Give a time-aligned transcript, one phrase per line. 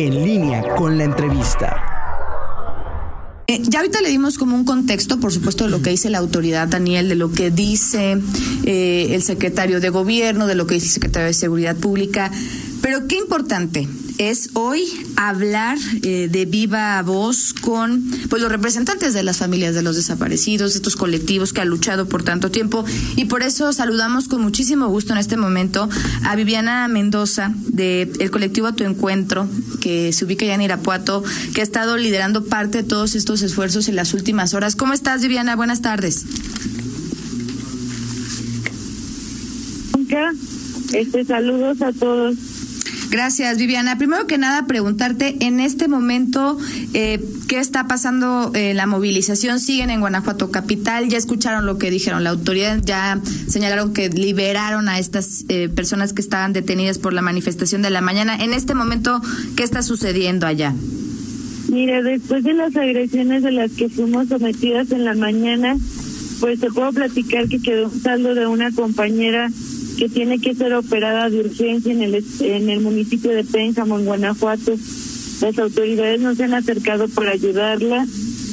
[0.00, 1.74] En línea con la entrevista.
[3.48, 6.18] Eh, ya ahorita le dimos como un contexto, por supuesto, de lo que dice la
[6.18, 8.16] autoridad, Daniel, de lo que dice
[8.62, 12.30] eh, el secretario de Gobierno, de lo que dice el secretario de Seguridad Pública.
[12.80, 13.88] Pero qué importante
[14.18, 14.84] es hoy
[15.16, 20.74] hablar eh, de viva voz con pues los representantes de las familias de los desaparecidos,
[20.74, 22.84] estos colectivos que han luchado por tanto tiempo
[23.16, 25.88] y por eso saludamos con muchísimo gusto en este momento
[26.24, 29.48] a Viviana Mendoza del el colectivo A Tu Encuentro
[29.88, 33.88] que se ubica ya en Irapuato, que ha estado liderando parte de todos estos esfuerzos
[33.88, 34.76] en las últimas horas.
[34.76, 35.56] ¿Cómo estás, Viviana?
[35.56, 36.26] Buenas tardes.
[40.92, 42.36] Este, saludos a todos.
[43.10, 43.96] Gracias, Viviana.
[43.96, 46.58] Primero que nada, preguntarte, en este momento,
[46.92, 48.52] eh, ¿qué está pasando?
[48.54, 51.08] Eh, la movilización siguen en Guanajuato Capital.
[51.08, 53.18] Ya escucharon lo que dijeron la autoridad, ya
[53.48, 58.02] señalaron que liberaron a estas eh, personas que estaban detenidas por la manifestación de la
[58.02, 58.36] mañana.
[58.36, 59.22] En este momento,
[59.56, 60.74] ¿qué está sucediendo allá?
[61.70, 65.76] Mira, después de las agresiones de las que fuimos sometidas en la mañana,
[66.40, 69.50] pues te puedo platicar que quedó un saldo de una compañera
[69.98, 74.04] que tiene que ser operada de urgencia en el, en el municipio de Pénjamo, en
[74.04, 74.76] Guanajuato.
[75.40, 78.06] Las autoridades nos han acercado para ayudarla.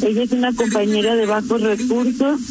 [0.03, 2.41] Ella es una compañera de bajos recursos.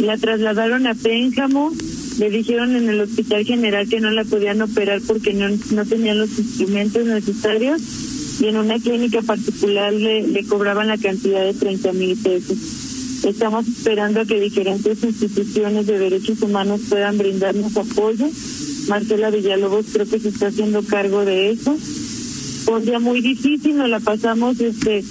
[0.00, 1.72] La trasladaron a Pénjamo.
[2.18, 6.18] Le dijeron en el hospital general que no la podían operar porque no, no tenían
[6.18, 7.80] los instrumentos necesarios.
[8.40, 12.83] Y en una clínica particular le, le cobraban la cantidad de 30 mil pesos.
[13.24, 18.28] Estamos esperando a que diferentes instituciones de derechos humanos puedan brindarnos apoyo.
[18.88, 21.74] Marcela Villalobos creo que se está haciendo cargo de eso.
[22.70, 25.02] Un día muy difícil, nos la pasamos este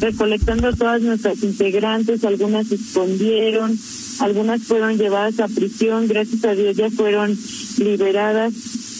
[0.00, 3.78] recolectando a todas nuestras integrantes, algunas se escondieron,
[4.18, 7.38] algunas fueron llevadas a prisión, gracias a Dios ya fueron
[7.78, 8.52] liberadas,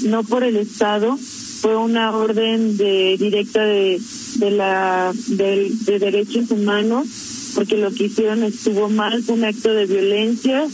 [0.04, 4.00] no por el Estado, fue una orden de directa de,
[4.36, 7.08] de la de derechos humanos
[7.54, 10.66] porque lo que hicieron estuvo mal, fue un acto de violencia,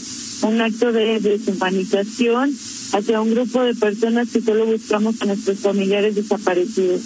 [0.43, 2.53] un acto de deshumanización
[2.93, 7.01] hacia un grupo de personas que solo buscamos a nuestros familiares desaparecidos.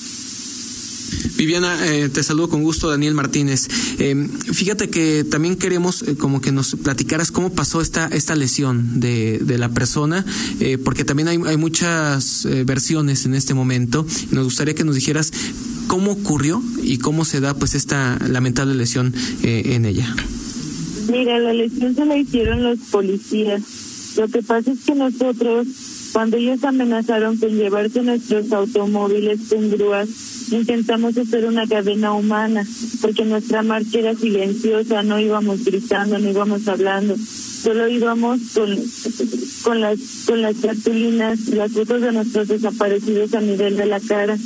[1.38, 3.68] Viviana, eh, te saludo con gusto, Daniel Martínez.
[4.00, 9.00] Eh, fíjate que también queremos eh, como que nos platicaras cómo pasó esta esta lesión
[9.00, 10.26] de, de la persona,
[10.84, 14.06] porque también hay, hay muchas versiones en este momento.
[14.32, 15.32] Nos gustaría que nos dijeras
[15.92, 19.14] cómo ocurrió y cómo se da pues esta lamentable lesión
[19.44, 20.16] en ella.
[21.12, 23.62] Mira, la lesión se la hicieron los policías.
[24.16, 25.68] Lo que pasa es que nosotros,
[26.14, 30.08] cuando ellos amenazaron con llevarse nuestros automóviles con grúas,
[30.52, 32.66] intentamos hacer una cadena humana,
[33.02, 38.78] porque nuestra marcha era silenciosa, no íbamos gritando, no íbamos hablando, solo íbamos con,
[39.64, 44.38] con las con las cartulinas, las fotos de nuestros desaparecidos a nivel de la cara.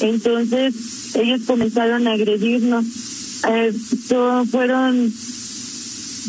[0.00, 0.74] Entonces
[1.14, 2.84] ellos comenzaron a agredirnos.
[3.48, 3.72] Eh,
[4.50, 5.12] fueron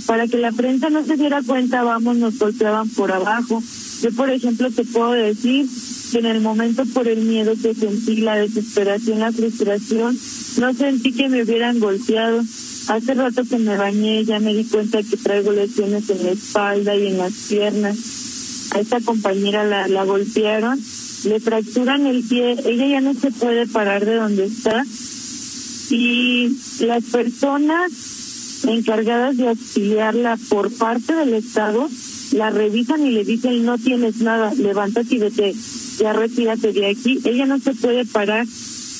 [0.05, 3.61] para que la prensa no se diera cuenta, vamos, nos golpeaban por abajo.
[4.01, 5.67] Yo, por ejemplo, te puedo decir
[6.11, 10.17] que en el momento por el miedo que sentí, la desesperación, la frustración,
[10.59, 12.43] no sentí que me hubieran golpeado.
[12.87, 16.95] Hace rato que me bañé, ya me di cuenta que traigo lesiones en la espalda
[16.95, 17.97] y en las piernas.
[18.71, 20.79] A esta compañera la, la golpearon,
[21.25, 24.83] le fracturan el pie, ella ya no se puede parar de donde está.
[25.89, 26.49] Y
[26.81, 27.91] las personas
[28.67, 31.87] encargadas de auxiliarla por parte del Estado
[32.31, 35.53] la revisan y le dicen no tienes nada, levántate y vete,
[35.99, 37.19] ya retírate de aquí.
[37.23, 38.45] Ella no se puede parar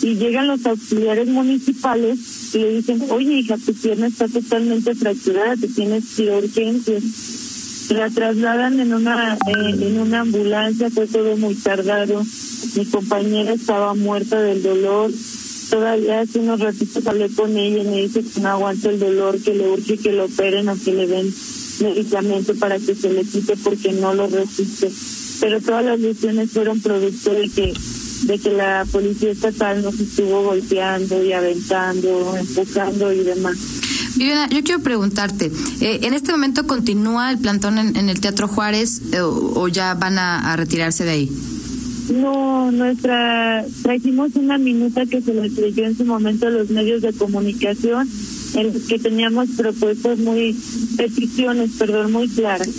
[0.02, 2.20] y llegan los auxiliares municipales
[2.54, 6.38] y le dicen, oye hija, tu pierna está totalmente fracturada, te tienes que ir a
[6.38, 7.04] urgencias.
[7.90, 12.24] La trasladan en una, eh, en una ambulancia, fue todo muy tardado.
[12.76, 15.12] Mi compañera estaba muerta del dolor.
[15.70, 19.40] Todavía hace unos ratitos hablé con ella y me dice que no aguanta el dolor,
[19.40, 21.34] que le urge que lo operen o que le den
[21.82, 24.92] medicamento para que se le quite porque no lo resiste.
[25.42, 27.74] Pero todas las lesiones fueron producto de que
[28.24, 33.58] de que la policía estatal nos estuvo golpeando y aventando, empujando y demás.
[34.16, 35.52] Viviana, yo quiero preguntarte,
[35.82, 40.18] eh, ¿en este momento continúa el plantón en, el Teatro Juárez eh, o, ya van
[40.18, 41.32] a, retirarse de ahí?
[42.14, 47.02] No, nuestra, trajimos una minuta que se le leyó en su momento a los medios
[47.02, 48.08] de comunicación
[48.54, 50.56] en los que teníamos propuestas muy,
[50.96, 52.70] peticiones, perdón, muy claras.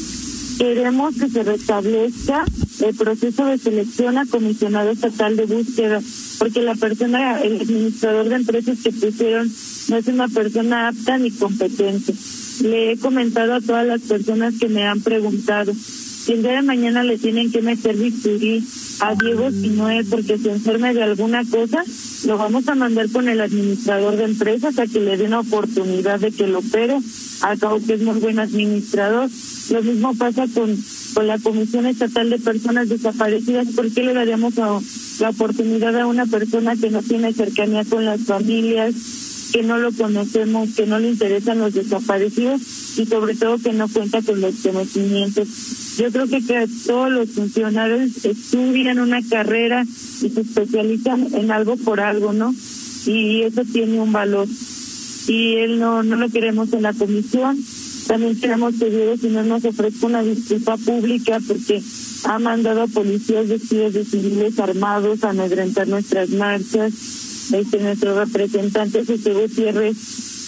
[0.59, 2.45] Queremos que se restablezca
[2.81, 6.01] el proceso de selección a comisionado estatal de búsqueda,
[6.39, 9.51] porque la persona, el administrador de empresas que pusieron
[9.89, 12.13] no es una persona apta ni competente.
[12.63, 16.63] Le he comentado a todas las personas que me han preguntado Si el día de
[16.63, 18.65] mañana le tienen que meter bisturí
[19.01, 21.85] a Diego si no es porque se enferme de alguna cosa,
[22.25, 26.33] lo vamos a mandar con el administrador de empresas a que le una oportunidad de
[26.33, 26.99] que lo opere,
[27.43, 29.31] al que es muy buen administrador.
[29.71, 30.77] Lo mismo pasa con,
[31.17, 33.69] con la Comisión Estatal de Personas Desaparecidas.
[33.75, 38.21] ¿Por qué le daríamos la oportunidad a una persona que no tiene cercanía con las
[38.21, 38.95] familias,
[39.51, 42.61] que no lo conocemos, que no le interesan los desaparecidos
[42.99, 45.49] y sobre todo que no cuenta con los conocimientos?
[45.97, 51.79] Yo creo que, que todos los funcionarios estudian una carrera y se especializan en algo
[51.79, 52.55] por algo, ¿no?
[53.07, 54.47] Y eso tiene un valor.
[55.29, 57.57] Y él no, no lo queremos en la comisión.
[58.07, 61.83] También queremos que Diego si no nos ofrezca una disculpa pública porque
[62.25, 66.93] ha mandado a policías vestidos de civiles armados a amedrentar nuestras marchas.
[67.53, 69.97] Este, nuestro representante José Gutiérrez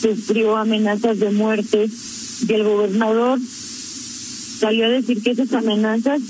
[0.01, 1.89] sufrió amenazas de muerte
[2.49, 3.39] y el gobernador
[4.59, 6.21] salió a decir que esas amenazas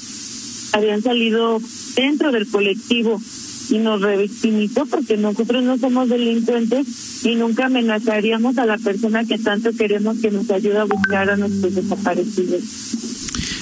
[0.73, 1.61] habían salido
[1.95, 3.21] dentro del colectivo
[3.71, 9.39] y nos revictimizó porque nosotros no somos delincuentes y nunca amenazaríamos a la persona que
[9.39, 13.08] tanto queremos que nos ayude a buscar a nuestros desaparecidos.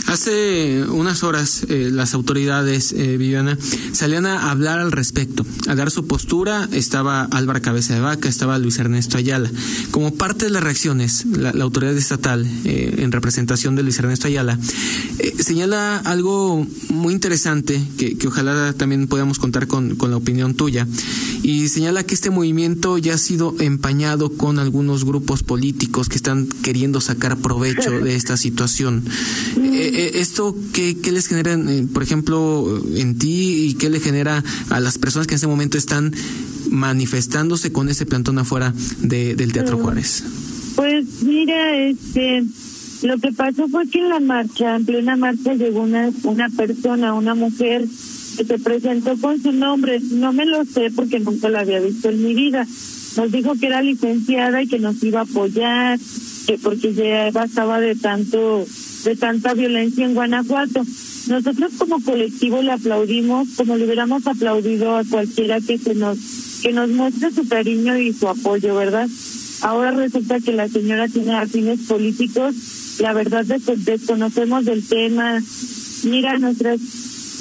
[0.07, 3.59] Hace unas horas eh, las autoridades, eh, Viviana,
[3.93, 6.69] salían a hablar al respecto, a dar su postura.
[6.71, 9.51] Estaba Álvaro Cabeza de Vaca, estaba Luis Ernesto Ayala.
[9.91, 14.59] Como parte de las reacciones, la, autoridad estatal, eh, en representación de Luis Ernesto Ayala,
[15.19, 20.55] eh, señala algo muy interesante que, que ojalá también podamos contar con, con la opinión
[20.55, 20.87] tuya.
[21.43, 26.49] Y señala que este movimiento ya ha sido empañado con algunos grupos políticos que están
[26.63, 29.05] queriendo sacar provecho de esta situación.
[29.97, 34.79] Eh, ¿Esto qué, les genera, eh, por ejemplo, en ti y qué le genera a
[34.79, 36.13] las personas que en ese momento están
[36.69, 40.23] manifestándose con ese plantón afuera del Teatro Juárez?
[40.75, 42.45] Pues mira, este,
[43.05, 47.15] lo que pasó fue que en la marcha, en plena marcha, llegó una, una persona,
[47.15, 47.87] una mujer
[48.37, 49.99] que se presentó con su nombre.
[50.11, 52.67] No me lo sé porque nunca la había visto en mi vida.
[53.17, 55.99] Nos dijo que era licenciada y que nos iba a apoyar,
[56.47, 58.67] que porque ya bastaba de tanto
[59.07, 60.83] de tanta violencia en Guanajuato.
[61.29, 66.19] Nosotros como colectivo le aplaudimos como le hubiéramos aplaudido a cualquiera que se nos
[66.63, 69.09] que nos muestre su cariño y su apoyo, ¿verdad?
[69.63, 72.55] Ahora resulta que la señora tiene fines políticos.
[72.99, 75.41] La verdad desconocemos del tema.
[76.05, 76.81] Mira, nuestras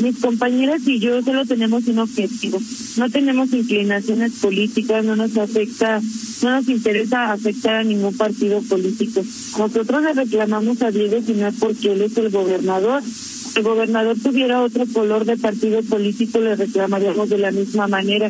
[0.02, 2.60] mis compañeras y yo solo tenemos un objetivo.
[2.98, 6.02] No tenemos inclinaciones políticas, no nos afecta,
[6.44, 9.22] no nos interesa afectar a ningún partido político.
[9.58, 13.04] Nosotros le reclamamos a Diego si no es porque él es el gobernador.
[13.04, 18.30] Si el gobernador tuviera otro color de partido político, le reclamaríamos de la misma manera.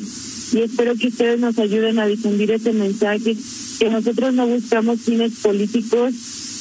[0.51, 3.35] Y espero que ustedes nos ayuden a difundir ese mensaje,
[3.79, 6.13] que nosotros no buscamos fines políticos,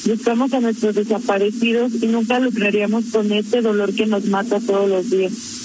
[0.05, 5.09] buscamos a nuestros desaparecidos y nunca lucraríamos con este dolor que nos mata todos los
[5.09, 5.64] días.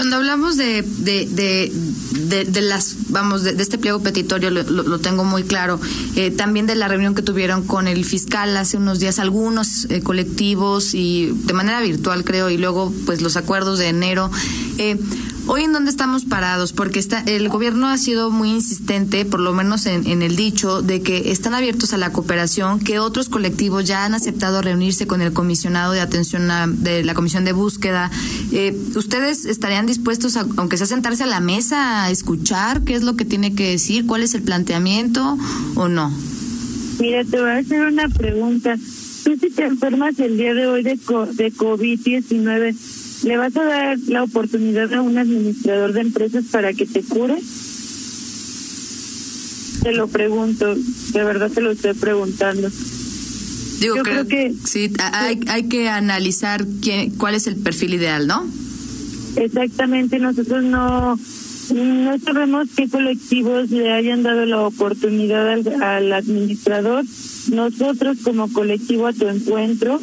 [0.00, 5.24] Cuando hablamos de, de, de, de, las, vamos, de, este pliego petitorio, lo, lo, tengo
[5.24, 5.78] muy claro,
[6.16, 10.00] eh, también de la reunión que tuvieron con el fiscal hace unos días, algunos eh,
[10.00, 14.30] colectivos y de manera virtual creo, y luego pues los acuerdos de enero.
[14.78, 14.98] Eh,
[15.52, 19.52] Hoy en dónde estamos parados, porque está, el gobierno ha sido muy insistente, por lo
[19.52, 24.04] menos en, el dicho, de que están abiertos a la cooperación, que otros colectivos ya
[24.04, 26.48] han aceptado reunirse con el comisionado de atención
[26.84, 28.12] de la comisión de búsqueda.
[28.52, 33.02] Eh, ¿Ustedes estarían dispuestos, a, aunque sea sentarse a la mesa, a escuchar qué es
[33.02, 35.36] lo que tiene que decir, cuál es el planteamiento
[35.74, 36.16] o no?
[37.00, 38.76] Mira, te voy a hacer una pregunta.
[39.24, 42.76] Tú si te enfermas el día de hoy de, de COVID-19,
[43.22, 47.38] ¿Le vas a dar la oportunidad a un administrador de empresas para que te cure?
[49.82, 52.70] Te lo pregunto, de verdad te lo estoy preguntando.
[53.80, 58.26] Digo, Yo creo, que sí, hay, hay que analizar quién, cuál es el perfil ideal,
[58.26, 58.46] ¿no?
[59.36, 61.18] Exactamente, nosotros no
[61.74, 67.04] no sabemos qué colectivos le hayan dado la oportunidad al, al administrador.
[67.52, 70.00] Nosotros como colectivo a tu encuentro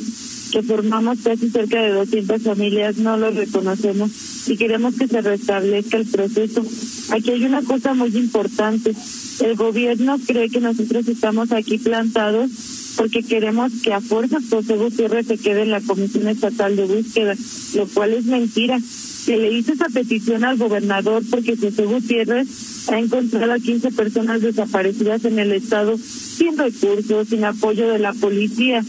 [0.52, 4.12] que formamos casi cerca de 200 familias, no lo reconocemos
[4.48, 6.64] y queremos que se restablezca el proceso.
[7.12, 8.94] Aquí hay una cosa muy importante.
[9.40, 12.50] El gobierno cree que nosotros estamos aquí plantados
[12.98, 17.36] porque queremos que a fuerzas José Gutiérrez se quede en la Comisión Estatal de Búsqueda,
[17.76, 18.80] lo cual es mentira.
[18.80, 22.48] Se le hizo esa petición al gobernador porque José Gutiérrez
[22.90, 28.14] ha encontrado a 15 personas desaparecidas en el estado sin recursos, sin apoyo de la
[28.14, 28.84] policía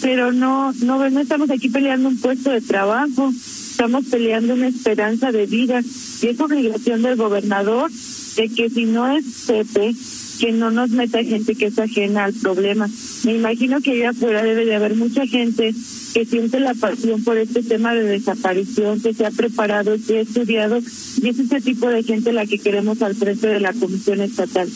[0.00, 5.32] pero no, no, no estamos aquí peleando un puesto de trabajo, estamos peleando una esperanza
[5.32, 5.80] de vida
[6.22, 7.90] y es obligación del gobernador
[8.36, 9.94] de que si no es Pepe,
[10.40, 12.88] que no nos meta gente que es ajena al problema.
[13.24, 15.74] Me imagino que allá afuera debe de haber mucha gente
[16.14, 20.20] que siente la pasión por este tema de desaparición, que se ha preparado, que ha
[20.22, 24.20] estudiado, y es ese tipo de gente la que queremos al frente de la Comisión
[24.20, 24.68] Estatal.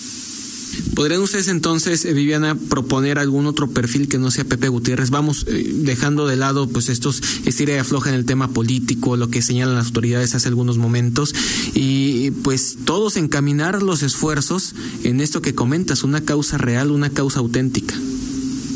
[0.94, 5.10] ¿Podrían ustedes entonces, eh, Viviana, proponer algún otro perfil que no sea Pepe Gutiérrez?
[5.10, 9.28] Vamos eh, dejando de lado pues estos estira y afloja en el tema político, lo
[9.28, 11.34] que señalan las autoridades hace algunos momentos,
[11.74, 17.40] y pues todos encaminar los esfuerzos en esto que comentas, una causa real, una causa
[17.40, 17.94] auténtica.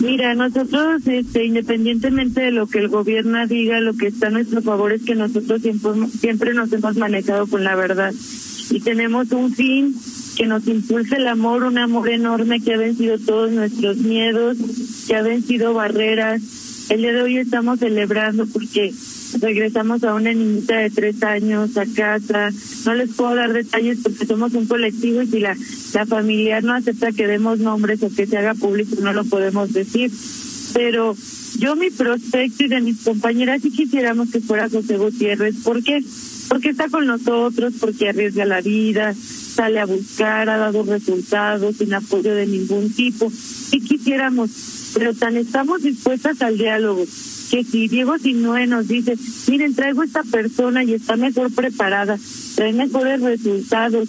[0.00, 4.62] Mira, nosotros, este, independientemente de lo que el gobierno diga, lo que está a nuestro
[4.62, 8.12] favor es que nosotros siempre, siempre nos hemos manejado con la verdad
[8.70, 9.94] y tenemos un fin
[10.38, 14.57] que nos impulse el amor, un amor enorme que ha vencido todos nuestros miedos,
[15.09, 16.40] que ha vencido barreras.
[16.90, 18.95] El día de hoy estamos celebrando porque
[19.40, 22.50] regresamos a una niñita de tres años a casa.
[22.87, 25.57] No les puedo dar detalles porque somos un colectivo y si la,
[25.92, 29.73] la familiar no acepta que demos nombres o que se haga público, no lo podemos
[29.73, 30.12] decir.
[30.73, 31.16] Pero
[31.59, 35.57] yo mi prospecto y de mis compañeras sí quisiéramos que fuera José Gutiérrez.
[35.64, 36.00] ¿Por qué?
[36.48, 41.92] Porque está con nosotros, porque arriesga la vida, sale a buscar, ha dado resultados sin
[41.92, 43.30] apoyo de ningún tipo.
[43.30, 44.50] Si quisiéramos,
[44.94, 47.04] pero tan estamos dispuestas al diálogo
[47.50, 49.16] que si Diego Sinue nos dice,
[49.48, 52.18] miren, traigo esta persona y está mejor preparada,
[52.54, 54.08] trae mejores resultados,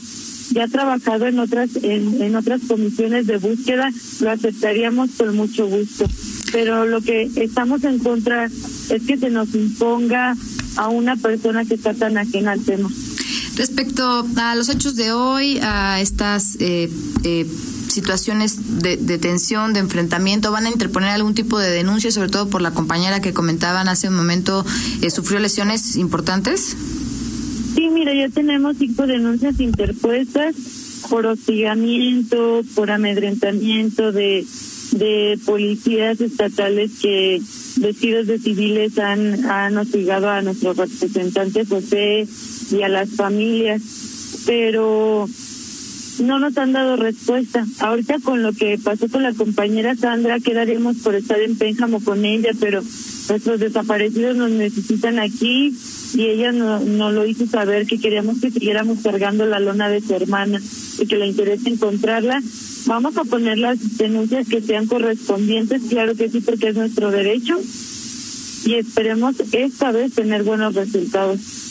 [0.52, 3.92] ya ha trabajado en otras en, en otras comisiones de búsqueda,
[4.22, 6.06] lo aceptaríamos con mucho gusto.
[6.52, 10.36] Pero lo que estamos en contra es que se nos imponga
[10.76, 12.90] a una persona que está tan ajena al tema.
[13.56, 16.90] Respecto a los hechos de hoy, a estas eh,
[17.26, 17.46] eh,
[17.90, 22.48] situaciones de, de, tensión, de enfrentamiento, ¿van a interponer algún tipo de denuncia, sobre todo
[22.50, 24.66] por la compañera que comentaban hace un momento,
[25.02, 26.78] eh, sufrió lesiones importantes?
[27.76, 30.56] Sí, mira, ya tenemos cinco denuncias interpuestas
[31.10, 34.46] por hostigamiento, por amedrentamiento de,
[34.92, 37.42] de policías estatales que
[37.78, 42.28] vestidos de civiles han, han hostigado a nuestro representante José
[42.72, 43.82] y a las familias,
[44.46, 45.28] pero
[46.20, 47.66] no nos han dado respuesta.
[47.80, 52.26] Ahorita con lo que pasó con la compañera Sandra, quedaríamos por estar en Pénjamo con
[52.26, 52.82] ella, pero
[53.30, 55.74] nuestros desaparecidos nos necesitan aquí
[56.14, 60.02] y ella no, no lo hizo saber que queríamos que siguiéramos cargando la lona de
[60.02, 60.60] su hermana
[61.00, 62.42] y que le interesa encontrarla.
[62.86, 67.60] Vamos a poner las denuncias que sean correspondientes, claro que sí, porque es nuestro derecho
[68.66, 71.69] y esperemos esta vez tener buenos resultados.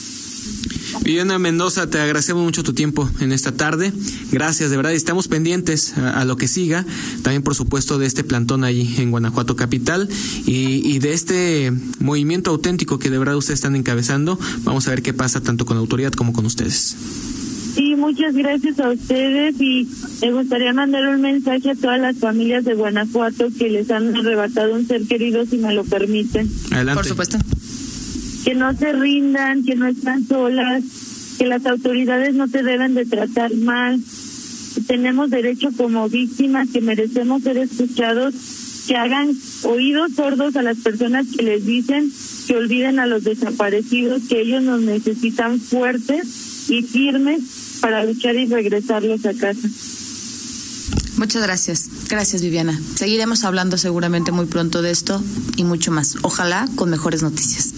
[1.08, 3.94] Viviana Mendoza, te agradecemos mucho tu tiempo en esta tarde.
[4.30, 4.90] Gracias, de verdad.
[4.92, 6.84] Y estamos pendientes a, a, lo que siga.
[7.22, 10.06] También, por supuesto, de este plantón ahí en Guanajuato Capital
[10.44, 14.38] y, y, de este movimiento auténtico que de verdad ustedes están encabezando.
[14.64, 16.94] Vamos a ver qué pasa tanto con la autoridad como con ustedes.
[17.74, 19.88] Sí, muchas gracias a ustedes y
[20.20, 24.74] me gustaría mandar un mensaje a todas las familias de Guanajuato que les han arrebatado
[24.74, 26.50] un ser querido, si me lo permiten.
[26.70, 26.96] Adelante.
[26.96, 27.38] Por supuesto
[28.48, 30.82] que no se rindan, que no están solas,
[31.38, 34.00] que las autoridades no te deben de tratar mal.
[34.86, 38.34] Tenemos derecho como víctimas, que merecemos ser escuchados,
[38.86, 39.30] que hagan
[39.62, 42.10] oídos sordos a las personas que les dicen
[42.48, 47.40] que olviden a los desaparecidos, que ellos nos necesitan fuertes y firmes
[47.80, 49.68] para luchar y regresarlos a casa.
[51.18, 51.90] Muchas gracias.
[52.08, 52.80] Gracias, Viviana.
[52.94, 55.22] Seguiremos hablando seguramente muy pronto de esto
[55.56, 56.16] y mucho más.
[56.22, 57.74] Ojalá con mejores noticias.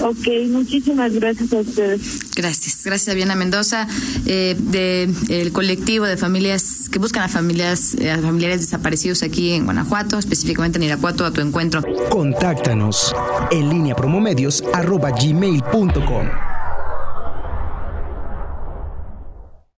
[0.00, 2.34] Ok, muchísimas gracias a ustedes.
[2.34, 3.86] Gracias, gracias a Viviana Mendoza,
[4.26, 9.52] eh, del de, colectivo de familias que buscan a familias, eh, a familiares desaparecidos aquí
[9.52, 11.82] en Guanajuato, específicamente en Irapuato, a tu encuentro.
[12.08, 13.14] Contáctanos
[13.50, 16.49] en línea promomedios arroba gmail.com.